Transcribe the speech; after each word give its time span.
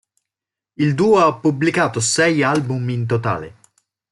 Il 0.79 0.95
duo 0.95 1.19
ha 1.19 1.35
pubblicato 1.37 1.99
sei 1.99 2.41
album 2.41 2.89
in 2.89 3.05
totale. 3.05 3.55